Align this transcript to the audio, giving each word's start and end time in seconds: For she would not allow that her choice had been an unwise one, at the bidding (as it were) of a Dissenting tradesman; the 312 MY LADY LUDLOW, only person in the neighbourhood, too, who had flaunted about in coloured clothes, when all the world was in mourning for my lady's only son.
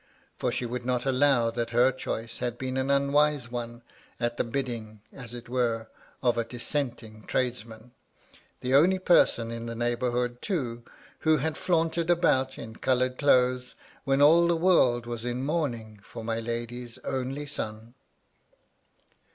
For 0.39 0.51
she 0.51 0.65
would 0.65 0.83
not 0.83 1.05
allow 1.05 1.51
that 1.51 1.69
her 1.69 1.91
choice 1.91 2.39
had 2.39 2.57
been 2.57 2.75
an 2.75 2.89
unwise 2.89 3.51
one, 3.51 3.83
at 4.19 4.37
the 4.37 4.43
bidding 4.43 5.01
(as 5.13 5.35
it 5.35 5.47
were) 5.47 5.89
of 6.23 6.39
a 6.39 6.43
Dissenting 6.43 7.25
tradesman; 7.27 7.91
the 8.61 8.69
312 8.69 8.73
MY 8.73 8.73
LADY 8.73 8.73
LUDLOW, 8.73 8.83
only 8.83 8.97
person 8.97 9.51
in 9.51 9.65
the 9.67 9.75
neighbourhood, 9.75 10.41
too, 10.41 10.83
who 11.19 11.37
had 11.37 11.55
flaunted 11.55 12.09
about 12.09 12.57
in 12.57 12.77
coloured 12.77 13.19
clothes, 13.19 13.75
when 14.03 14.23
all 14.23 14.47
the 14.47 14.55
world 14.57 15.05
was 15.05 15.23
in 15.23 15.45
mourning 15.45 15.99
for 16.01 16.23
my 16.23 16.39
lady's 16.39 16.97
only 17.03 17.45
son. 17.45 17.93